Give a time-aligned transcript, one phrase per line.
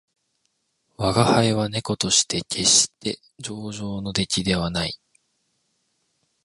[0.97, 4.99] 吾輩は猫として決して上乗の出来ではない